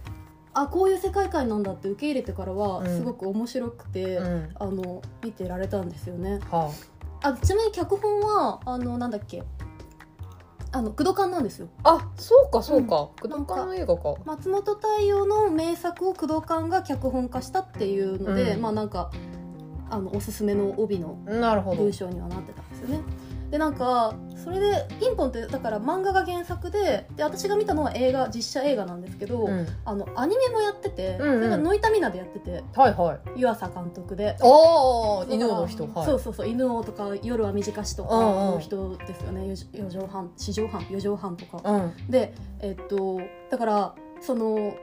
[0.54, 2.86] あこういう世界観なんだって受け入れてからはうん。
[2.88, 4.16] すごく面白くて。
[4.18, 4.50] うん。
[4.56, 6.40] あの見てられたんですよね。
[6.52, 6.72] は
[7.22, 9.44] あちなみに脚本はあのなんだっけ？
[10.72, 11.68] あの工藤館なんですよ。
[11.84, 13.10] あそうかそうか。
[13.24, 13.30] うん。
[13.30, 14.16] 工藤館の映画か。
[14.26, 18.62] 松本太陽の名作を工藤館が脚本化したっていうので、うん。
[18.62, 19.12] まあなんか
[19.90, 21.18] あのおすすめの帯の
[21.76, 23.00] 文章にはなってたんですよね。
[23.50, 29.68] でなんかそれで「ピンポン」ってだから漫画が原作でで私が見たのは映画実写映画なんですけど、うん。
[29.86, 31.38] あのアニメもやってて、うんうん。
[31.38, 33.40] それがノイタミナでやっててはいはい。
[33.40, 34.38] 湯浅監督で。
[34.42, 36.06] ああ犬王の人はい。
[36.06, 39.48] そうそうそう犬王とか夜は短しとかの人ですよね。
[39.48, 42.12] 四四畳半四畳半四畳半とか、うん。
[42.12, 44.74] でえっとだからその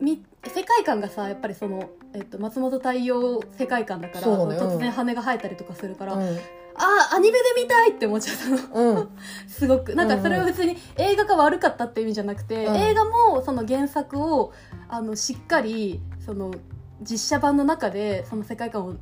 [0.00, 4.48] み世界観がさやっぱりその、えっと、松本太陽世界観だからねうん。
[4.50, 6.38] 突然羽が生えたりとかするから、うん
[6.76, 8.96] あーアニメで見たいって思っちゃったの。
[8.96, 9.08] うん。
[9.48, 9.94] すごく。
[9.94, 12.76] なんかそれは別に映画が悪かったっていう意味じゃなくて、うん。
[12.76, 14.52] 映画もその原作を
[14.88, 16.52] あのしっかりその
[17.00, 18.94] 実写版の中でその世界観を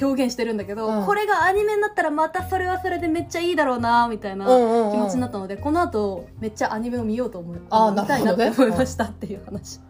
[0.00, 1.06] 表現してるんだけど、うん。
[1.06, 7.60] これがアニメになったらまたそれはそれでめっちゃいいだろうなみたいな気持ちになったので、この後めっちゃアニメを見ようと思う。
[7.70, 9.80] あー見たいなって思いましたっていう話。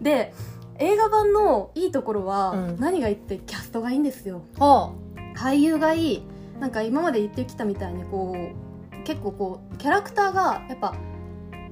[0.00, 0.32] で
[0.78, 2.76] 映画版のいいところは、うん。
[2.80, 4.42] 何がいいってキャストがいいんですよ。
[4.58, 4.92] は
[5.36, 6.22] 俳優がいい
[6.58, 10.94] なんか今まで言ってきたみたいにこう結構こうキャラクターがやっぱ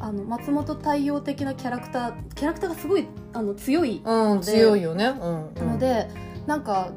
[0.00, 5.06] あの松本太陽的なキャラクターキャラクターがすごいあの強いあうんで強いよね。
[5.06, 5.68] うんうん。
[5.72, 6.08] ので、
[6.46, 6.90] なんか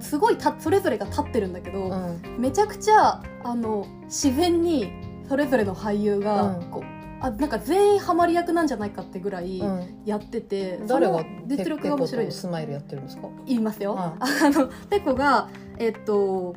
[0.00, 2.36] すごいたそれぞれが立ってるんだけど、うん。
[2.38, 4.92] めちゃくちゃあの自然に
[5.28, 6.70] それぞれの俳優がうん。
[6.70, 6.84] こう、
[7.22, 10.02] あなんか全員ハマり役なんじゃないかってぐらいうん。
[10.06, 13.28] やってて、誰がその実力が面白いでスマイルやってるんですか？
[13.46, 14.26] 言いますよ、はあ。
[14.50, 16.54] のペコがえっと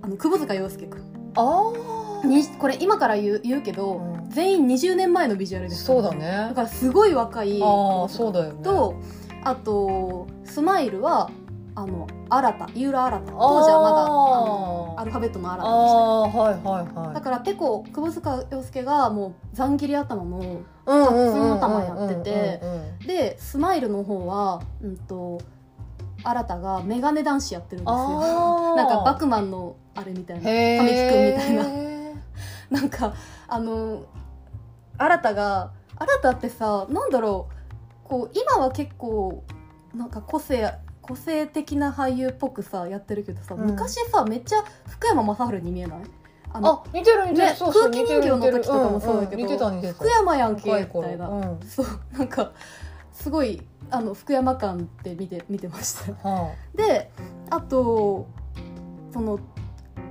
[0.00, 1.02] あの窪塚洋介君
[1.36, 1.72] あ
[2.24, 4.30] にこれ今から言う言うけど、うん。
[4.30, 5.84] 全員20年前のビジュアルです。
[5.84, 6.14] そうだだ
[6.48, 8.62] ねからすごい若いああそうだよね。
[8.62, 8.94] と
[9.44, 11.30] あとスマイルは
[11.74, 13.32] あの新た井浦新当
[13.64, 15.98] 時はまだあのアルファベットの新あたでした。
[15.98, 17.14] あはいはいはい。
[17.14, 22.60] だからペコ窪塚洋介がもうざん切り頭のうん普通の玉やってて
[23.06, 25.40] でスマイルの方はうんと
[26.24, 28.76] 新たがメガネ男子やってるんですよ。
[28.76, 31.64] なんかバクマンのあれみたいな神木君みたいな。
[32.70, 33.14] なんか
[33.48, 34.02] あの
[34.98, 39.42] 新たが新たってさなんだろうこう今は結構
[39.94, 43.66] なんか個性個性的な俳優っぽくさやってるけどさ、うん。
[43.66, 45.98] 昔さめっちゃ福山雅治に見えない？
[46.54, 51.86] あのあ似てる似てる、ねそうそう空気人形の時とかもそうだけどんん似てた似てた福山やんけみたいな、うんそう
[52.16, 52.52] なんか
[53.12, 56.12] すごいあの福山感って見て見てました。
[56.28, 57.10] はで
[57.50, 58.26] あと
[59.12, 59.38] その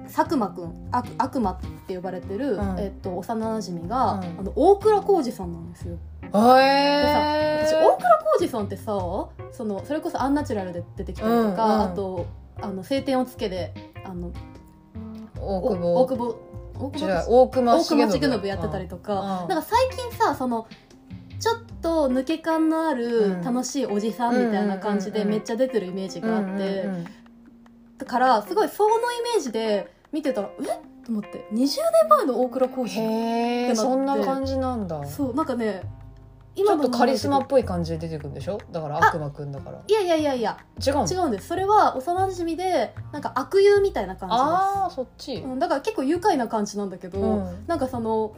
[0.05, 2.79] 佐久間くん悪悪魔って呼ばれてる、うん。
[2.79, 4.39] えっと幼なじみが、うん。
[4.39, 5.95] あの大倉浩二さんなんですよ。
[5.95, 11.81] あでへえさ私大倉浩二さんってさそのそれこそ「アンナチュラル」で出てきたりとか、うんうん。
[11.81, 12.25] あと
[12.61, 13.73] 「あの晴天をつけで」
[14.05, 14.31] あの
[15.39, 16.01] お大久保。
[16.01, 16.35] 大久保
[16.79, 19.27] 大違久保う大熊重重信信やってたりとか、うん。
[19.27, 20.67] なんか最近さその
[21.39, 23.41] ちょっと抜け感のあうるん。
[23.43, 26.89] 楽しいおじさんみたいな感じでめっちゃ出てるイメージがあって、
[27.97, 28.99] だからすごいそのイ
[29.35, 30.63] メージで見てたらえ？
[31.05, 31.47] と思って。
[31.51, 31.67] 20年
[32.09, 35.05] 前の大倉浩二へえそんな感じなんだ。
[35.05, 38.59] ちそうなんかねょっとカリスマっいぽい感じで出てくるんでしょ？
[38.71, 39.81] だから悪魔くんだから。
[39.91, 40.57] やいやいやいや。
[40.85, 41.07] 違うの？
[41.07, 41.47] 違うんです。
[41.47, 45.27] それは幼馴染でなんか悪友みたいな感ああそっち。
[45.27, 47.67] じです、うん、だから結構愉快な感じなんだけど、うん。
[47.67, 48.35] なんかその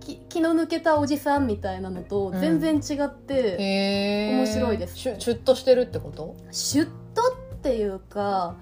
[0.00, 3.56] き気の抜けたおじさんみたいなのと全然違って、へ
[4.32, 4.98] え面白いです。
[4.98, 6.34] シュシュッとしてるってこと？
[6.50, 7.22] シュッと
[7.54, 8.56] っていうか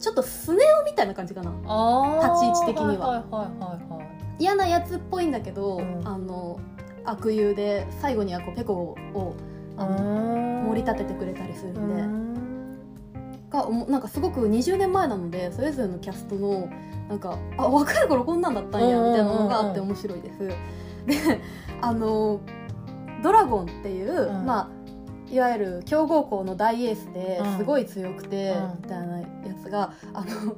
[0.00, 1.52] ちょっとスネ夫みたいな感じかな。
[1.66, 3.08] ああ立ち位置的には。
[3.08, 4.08] はいはいはいはいはい。
[4.38, 6.08] 嫌なやつっぽいんだけど、うん。
[6.08, 6.58] あの
[7.04, 9.34] 悪友で最後にはこうペコを
[9.76, 12.30] あの盛り立ててくれたりするん
[13.40, 16.68] で、がおもなんかすごく20年前なのでそれぞれのキャストの
[17.08, 20.48] なんかあ若い頃こんなんだったんやみたいなのがあって面白いです。
[21.06, 21.40] で
[21.80, 22.40] あの
[23.22, 24.46] ドラゴンっていう、うん。
[24.46, 24.78] まあ
[25.30, 27.58] いわゆる強豪校の大エースでうん。
[27.58, 28.82] すごい強くて、うん。
[28.82, 29.26] みたいなや
[29.62, 30.56] つがあの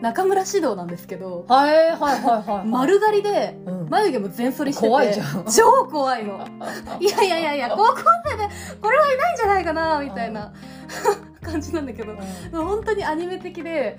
[0.00, 2.58] 中村獅童なんですけど、はいはいはいはい。
[2.58, 3.88] はい丸刈りでうん。
[3.88, 5.44] 眉毛も全剃りしてて怖いじゃん。
[5.44, 6.46] 超怖いの。
[7.00, 8.48] いやいやいやいや高校生で
[8.80, 10.52] これはいないんじゃないかなみたいな
[11.42, 12.12] 感じなんだけど
[12.52, 12.64] うん。
[12.64, 13.98] 本当にアニメ的で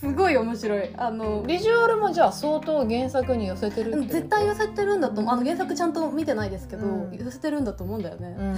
[0.00, 0.90] すごい面白い。
[0.96, 7.12] あのビジュアルもじゃあ相当原作に寄せてるって絶対寄せてるんだと思うあの原作ちゃんと見てないですけど、うん。
[7.12, 8.56] 寄せてるんだと思うんだよね、うん。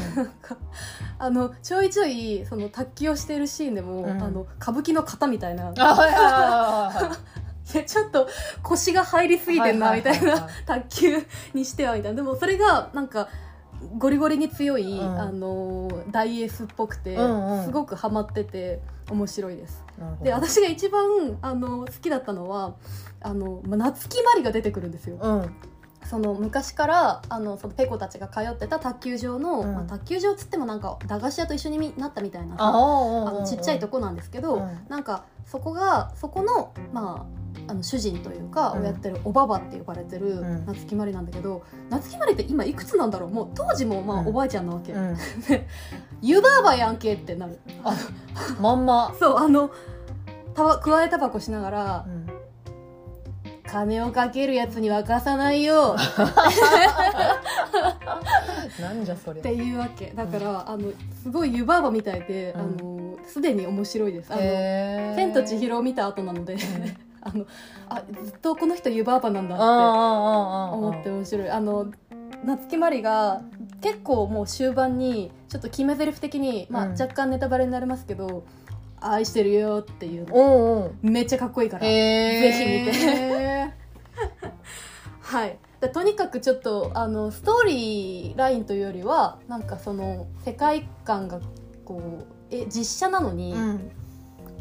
[1.19, 4.23] あのちょいちょいその卓球をしているシーンでも、うん。
[4.23, 5.75] あの歌舞伎の型みたいな。
[7.65, 8.29] ちょっと
[8.63, 10.49] 腰が入りすぎてんなみたいな。
[10.65, 12.17] 卓球にしてはみたいな。
[12.17, 13.29] でもそれがなんか
[13.99, 15.21] ゴリゴリに強い、うん。
[15.21, 17.65] あの大エースっぽくて、うんうん。
[17.65, 19.85] すごくハマってて面白いです。
[20.23, 22.75] で私が一番あの好きだったのは
[23.21, 25.19] あの、まあ、夏木マリが出てくるんですよ。
[25.21, 25.55] うん
[26.05, 29.75] その昔からあのそのペコたちが通ってた卓球場の、うん。
[29.75, 34.79] まあ、卓球場っつってもなんか駄菓子屋と一緒にみなったみたいなあああのちっちゃいとこなんですけど、うん。
[34.89, 37.27] なんかそこがそこのま
[37.67, 38.83] ああの主人というか、うん。
[38.83, 40.67] をやってるおばばって呼ばれてるうん。
[40.67, 43.31] 夏木マリなんだけど、夏木マリって今いくつなんだろう？
[43.31, 44.29] もう当時もまあうん。
[44.29, 45.17] おばあちゃんなわけ、うん。
[46.21, 47.59] 湯婆婆やんけってなる。
[48.61, 49.15] まんま。
[49.19, 49.71] そうあの
[50.55, 52.22] たば加えタバコしながらうん
[53.73, 55.97] 「金をかけるやつには貸さないよ」
[58.81, 60.13] なんじゃそれっていうわけ。
[60.15, 62.61] だから、あのすごい湯婆婆みたいで、うん。
[62.61, 64.33] あのすでに面白いです。
[64.33, 64.43] あの
[65.15, 66.57] 千と千尋を見た後なので、
[67.23, 67.47] あの
[67.89, 71.51] あずっとこの人湯婆婆なんだって思って面白い。
[71.51, 71.87] あの
[72.45, 73.43] 夏木マリが
[73.81, 76.93] 結構もう終盤にちょっと決め台詞的に、まあ、うん。
[76.93, 78.45] 若干ネタバレになりますけど
[79.11, 80.35] 「愛してるよ」っていうの。
[80.35, 82.93] おうおうめっちゃかっこいいから、へぜひ見て。
[82.93, 83.73] て
[85.21, 85.59] はい。
[85.81, 91.41] でとにかくちょっとあのストーリーラインというよりはなんかその世界観が
[91.85, 93.91] こうえ実写なのに、うん。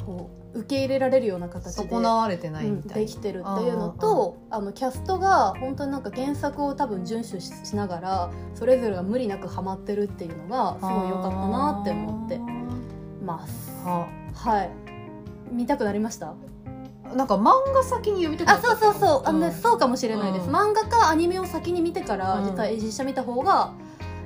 [0.05, 3.05] こう受け入れられるような形で損なわれてないうんみたい。
[3.05, 12.39] できてるっていうのとあのキャストが本当になんか原作を多分遵守ししながらそれぞれが無理なくハマってるっていうのがすごい良かったなって思って
[13.23, 14.69] ますははい。
[15.51, 16.33] 見たくなりました？
[17.15, 18.67] なんか漫画先に読みたくなあった。
[18.69, 19.21] そうそうそう。
[19.25, 19.51] あの、ん。
[19.51, 20.55] そうかもしれないです、うん。
[20.55, 22.45] 漫画かアニメを先に見てから、うん。
[22.45, 23.73] 実は実写見た方が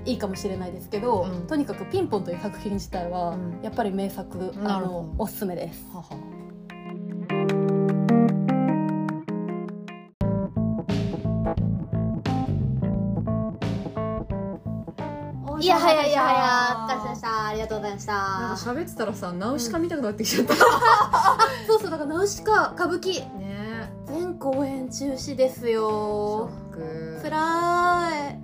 [0.05, 1.47] いいかもしれないですけど、うん。
[1.47, 3.59] とにかく「ピンポン」という作品自体は、うん。
[3.63, 5.01] やっぱり名作あなるほど。
[5.03, 5.87] のおすすめです。
[5.91, 6.05] はは
[15.65, 17.47] いやはやいやはやお疲れ様でした。
[17.47, 20.53] ありがとうございましなんかた喋ってたらさナウシカ見たくなってきちゃった、
[21.65, 23.21] そうそうだからナウシカ歌舞伎。
[23.39, 23.91] ね。
[24.05, 27.19] 全公演中止ですショよック。
[27.19, 28.39] つらい。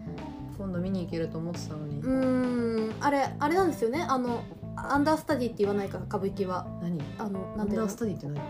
[0.57, 2.95] 今度見に行けると思ってたのに、うーん。
[2.99, 4.03] あれあれなんですよね？
[4.09, 4.41] あの
[4.75, 6.65] アンダースタディって言わないから歌舞伎は。
[6.81, 6.99] 何？
[7.19, 8.41] あのアなんていうダースタディって何？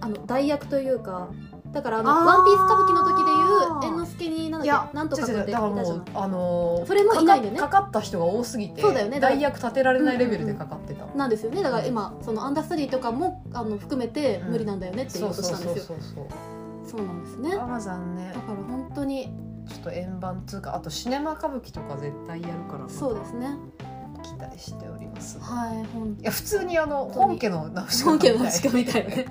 [0.00, 1.28] あの代役というか
[1.72, 7.60] だからあのワンピース歌舞伎の時でいう猿之助になんだなんとかってだからもうあのーそれもいないんだよね。
[7.60, 9.20] かかかった人が多すぎてそうだよね。
[9.20, 11.62] 代役立てられないレベルでかかってた、なんですよね。
[11.62, 14.50] だから今そのアンダースタディとかもあの含めてうん。
[14.52, 16.26] 無理なんだよねっていうことしたんですよ、そうそうそう
[16.90, 17.50] そうなんですね。
[17.50, 18.32] だかあら残念。
[18.32, 19.32] ら本当に
[19.68, 23.54] ちょっと円盤つうかあとシネマ歌舞伎とか絶対やるからそうですね
[24.30, 25.38] 期待しております。
[25.38, 29.26] いはい本や普通にあの本家のナウシカ本家のしかみたいなね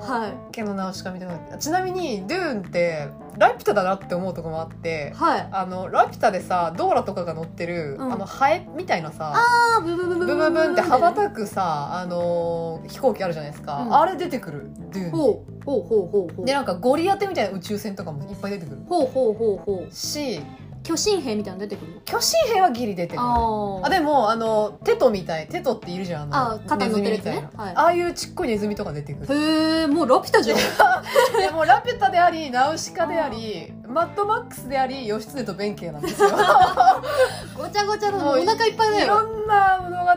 [0.00, 1.28] はい本家のナウシカみたい。
[1.28, 5.48] なちなみにドゥーンってラピュタだなって思うとこもあってはい。
[5.52, 8.12] あのラピュタでさドーラとかが乗ってる、うん。
[8.12, 10.68] あのハエみたいなさあーブブブブブブブ。
[10.68, 20.40] ンって羽ばくたくさ、あのー飛行機あるじゃないですか、うんあれ出てくるドゥーンほうほうほうほうほうでなんかゴリ当てみたいな宇宙船とかもいっぱい出てくるほうほうほうほうし
[20.82, 27.32] 巨神兵みたいなの出てくる巨神兵はギリ出てくるああでもあのテトみたいテトっているじゃんあのあ肩に乗ってるやつね。
[27.32, 27.74] ネズミみたいな、はい。
[27.76, 29.34] ああいうちっこいネズミとか出てくる。
[29.34, 30.58] へえもうラピュタじゃん。
[31.38, 36.30] でもラピュタでありナウシカでありマッドマックスであり義経と弁慶なんですよ。
[37.56, 40.10] ごちゃごちゃのもうお腹いっぱいだいよろんな物語、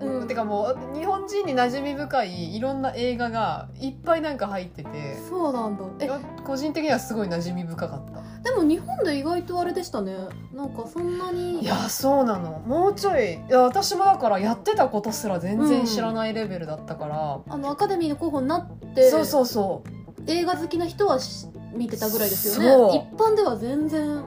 [0.00, 0.28] うん。
[0.28, 5.16] てかもう日本人に馴染み深いいろんな映画がいっぱいなんか入ってて。
[5.28, 5.84] そうなんだ。
[6.00, 6.08] え
[6.44, 8.22] 個人的にはすごい馴染み深かった。
[8.42, 10.14] でも日本で意外とあれでしたね。
[10.52, 11.60] なんかそんなに。
[11.60, 12.62] いやそうなの。
[12.66, 13.34] もうちょい。
[13.34, 20.30] いや私もだからやってたことすら全然知らないレベルだったから、あのアカデミーの候補になってそうそうそう。
[20.30, 23.06] 映画好きな人はし見てたぐらいですよね。
[23.12, 24.22] 一般では全然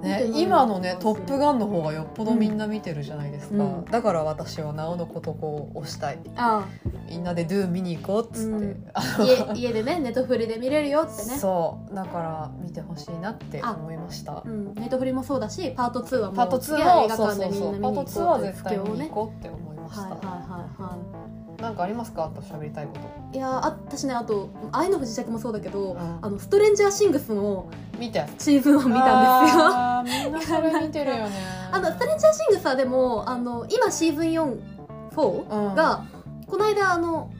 [0.00, 3.84] ね今のね「トップガン」の方がよっぽどみんな見てるじゃないですか、うん。
[3.84, 6.18] だから私はなおのことこう推したい。
[6.36, 6.64] あ
[7.08, 8.84] みんなで「ドゥ見に行こうっつって、うん。
[9.54, 11.38] 家家でねネットフリで見れるよってね。
[11.38, 11.94] そう。
[11.94, 14.42] だから見てほしいなってあ思いました。
[14.44, 21.19] うん、ネットフリもそうだしパート2はもうパート2次もは映画館でそうそうそみんな見にうパート2行こうというは絶対布教をね見に行こうって思いました、はいはいはいはい
[21.60, 22.24] なんかありますか？
[22.24, 23.36] あと喋りたいこと。
[23.36, 26.18] いや私ねあと「愛の不時着」もそうだけど、うん。
[26.22, 27.66] あのストレンジャーシングスの
[27.98, 28.24] 見て。
[28.38, 30.24] シーズン1見たんですよ。
[30.24, 31.30] みんなそれ見てるよね。
[31.72, 35.74] あのストレンジャーシングスはでもあの今シーズン44うん。
[35.74, 36.04] が、
[36.46, 37.30] この間あの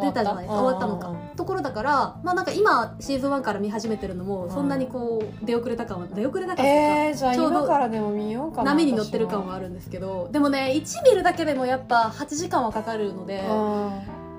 [0.00, 0.44] 出たじゃない？
[0.44, 13.42] ですか終わったのかところだからまあなんか今シーズン1から見始めてるのもそんなにこう出遅れた感は出遅れた感えー、じゃあちょうど今からでも見ようかな波に乗ってる感はあるんですけどでもね1見るだけでもやっぱ8時間はかかるので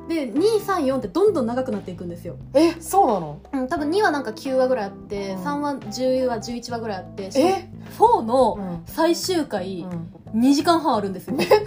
[0.07, 3.39] で234ってどんどん長くなっていくんですよ、えそうなの？
[3.53, 5.43] うん、多分2はなんか9話ぐらいあって、うん。
[5.43, 8.83] 3は10話11話ぐらいあってえ？4うのん。
[8.87, 9.87] 最終回、う
[10.37, 10.41] ん。
[10.41, 11.35] 2時間半あるんですよ。
[11.35, 11.63] めっちゃ長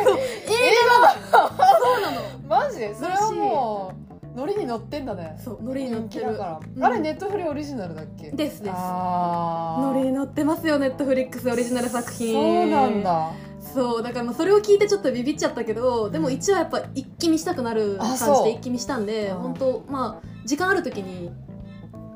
[0.00, 0.04] い。
[0.04, 0.16] そう。
[2.02, 2.22] なの？
[2.48, 2.94] マジで？
[2.94, 3.93] それはもう
[4.34, 5.38] ノリに乗ってんだね。
[5.42, 6.36] そうノリに乗ってる。
[6.76, 6.84] うん。
[6.84, 8.30] あれネットフリオリジナルだっけ？
[8.30, 8.72] ですです。
[8.74, 12.32] ノリに乗ってますよネットフリックスオリジナル作品。
[12.32, 13.30] そうなんだ。
[13.60, 19.36] そうだからまあそれを聞いてちょっとビビっちゃったけどでも一応やっぱ一気見したくなる感じで一気見したんでうん。
[19.38, 21.30] 本当まあ時間ある時に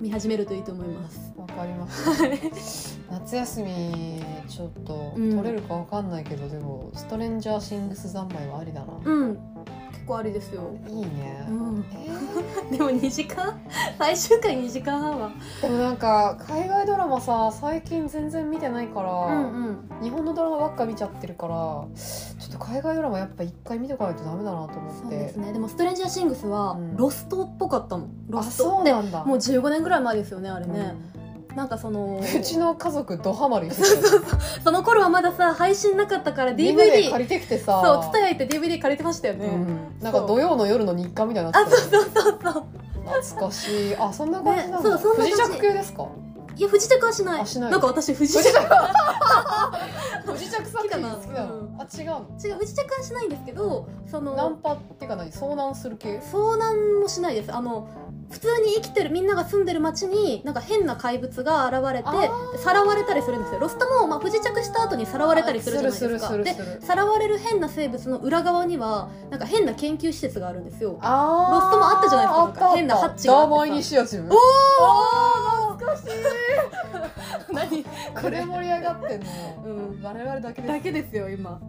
[0.01, 1.33] 見始めるといいと思います。
[1.37, 2.99] わかります。
[3.11, 5.37] 夏休みちょっとうん。
[5.37, 9.29] 取れるかわかんないけど、でもストレンジャーシングス三昧はありだな、うん。
[9.31, 9.41] 結
[10.09, 10.63] 構ありですよ。
[10.89, 11.85] いいね、うん。
[12.73, 13.55] え でも2時間？
[13.99, 21.87] 最終回2時間半はーでもなんか海外ドラマさ最近全然見てないから、うん日本のドラマばっか見ちゃってるからちょ
[22.49, 24.99] っと海外ドラマやっぱ一回見ておかないとダメだなと思って。
[25.03, 25.53] そうですね。
[25.53, 26.97] でもストレンジャーシングスはうん。
[26.97, 29.25] ロストっぽかったのロあストそうなんだ。
[29.25, 31.08] もう15年ぐらい前ですよねあれね、うん
[31.59, 37.83] なんかそのうちの家族ドハマりしてたその頃はまださ配信なかったからみんなで DVD 借りてきてさ。
[37.85, 42.65] そう伝えて DVD 借りてましたよね、うん、なんか土曜の夜の日課みたいになあってたよそうそうそうそう。
[43.09, 43.97] 懐かしい。
[43.97, 45.33] あそんな感じなんだ、ねそうそんな感じ。
[45.33, 46.07] 不時着系ですか？
[46.59, 47.41] いや不時着はしない。
[47.43, 47.73] あしない。
[47.73, 48.43] んか私不時着
[50.27, 52.27] 不時着作品好きなのうんあ違うの。
[52.45, 56.19] 違う不時着はしないんですけどそナンのパっていうか何遭難する系？
[56.19, 57.55] 遭難もしないです。
[57.55, 57.89] あの
[58.31, 62.09] 普通に生きてるみんなが住んでる町になんか変な怪物が現れて
[62.59, 63.61] さらわれたりするんですよ。
[63.61, 66.37] ロスタも、まあ、不時着した後にさらわれたりするじゃないですか。
[66.37, 70.91] でさらわれる変な生物の裏側にはなんか変な研究施設があるんですよ。
[70.91, 71.09] ロスト
[71.79, 72.71] もあったじゃないですか。
[72.75, 73.47] 変なハッチがあってさ。
[73.47, 74.37] ダーマイニシアチブお
[74.85, 75.68] あー
[77.53, 77.85] 何？
[78.21, 79.27] これ盛り上がってんの。
[79.65, 79.69] う
[79.99, 80.03] ん。
[80.03, 80.75] 我々だけです。
[80.75, 81.51] だけですよ今。
[81.51, 81.61] もう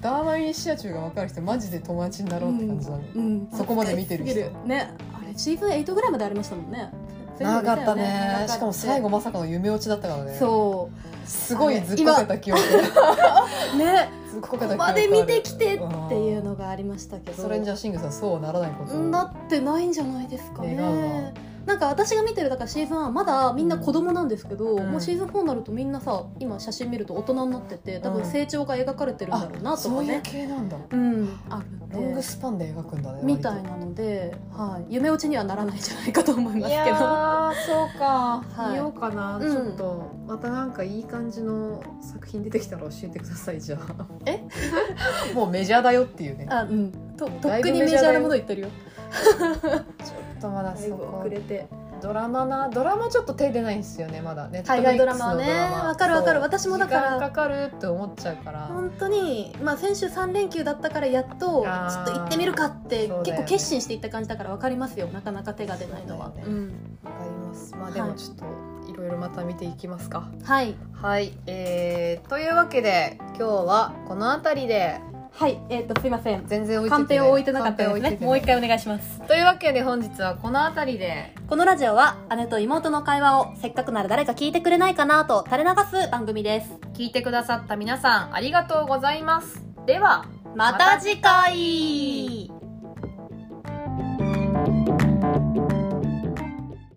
[0.00, 3.48] ダーマイニシアチブが分かる人マジで友達になろうって感じだね、うん。
[3.52, 4.50] そこまで見てる人。
[4.66, 4.94] ね。
[5.14, 6.90] あれシーズン8ぐらいまでありましたもんね。
[7.38, 8.46] 長かったね。
[8.48, 10.36] しかも最後まさかの夢落ちだったからね。
[10.38, 10.90] そ
[11.24, 12.60] すごいずっこけた記憶。
[12.62, 14.10] うね。
[14.30, 17.36] ずっこけた記憶ここまで見てきてっていうのがありましたけど。
[17.36, 18.98] ストレンジャーシングスはそうはならないことを。
[18.98, 20.90] なってないんじゃないですか願うわ。
[20.90, 21.34] ね
[21.66, 24.90] なんか私が見てるだからシーズンはまだみんな子供なんですけど、うん。
[24.90, 30.76] もうシーズン4になるとみんなさ今写真見ると大人になってて多分成長が描かれてるんだろうなとそういうかね系なんだ。
[30.90, 31.40] うん。
[31.50, 36.76] あるロングスパンで描くんだねみたいなので、はい、夢落ちにはならないんじゃないかと思いますいけど。
[36.76, 38.70] やーそうか、 はい。
[38.72, 39.50] 見ようかな、うん。
[39.50, 40.02] ちょっと。
[40.26, 44.06] またなんかいい感じの作品出てきたら教えてくださいじゃあ。
[44.26, 44.42] え？
[45.34, 46.46] もうメジャーだよっていうね。
[46.50, 46.92] あうん。
[47.16, 48.68] ととっくにメジャーなもの言ってるよ
[50.38, 51.66] っとまだ遅れて。
[52.00, 54.46] ドラマなドラマちょっと手出ないんですよねまだ。
[54.48, 55.26] ね海外ドラマ。
[55.28, 55.52] はね。
[55.52, 56.40] わかるわかる。
[56.40, 57.02] 私もだから。
[57.14, 58.66] 時間かかるって思っちゃうから。
[58.66, 65.08] 本当にまあ先週3連休だったからやっとちょっと行ってみるかって結構決心していった感じだから分かりますよ。
[65.08, 66.26] なかなか手が出ないのは。
[66.26, 66.72] そうだよね。
[67.02, 67.74] わかります。
[67.74, 68.10] まあではい。
[68.10, 68.44] もちょっと
[68.92, 74.98] いろいろまた見ていきますかうんはいはいえー、というわけで今日はこの辺りで
[75.32, 76.46] はいえっ、とすいません。
[76.46, 78.18] 全然置いてて、カンペを置いてなかったですね。
[78.20, 79.20] もう一回お願いします。
[79.26, 81.34] というわけで本日はこの辺りで。
[81.48, 85.70] このラジオは姉と妹の会話をせっかくなら誰か聞いてくれないかなと垂れ流
[86.04, 86.78] す番組です。
[86.94, 89.64] 聞いてくださった皆さんありがとうございます。
[89.86, 92.57] ではまた次回